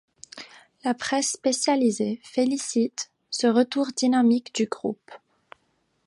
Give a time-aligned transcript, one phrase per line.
[0.83, 5.11] La presse spécialisée félicite se retour dynamique du groupe.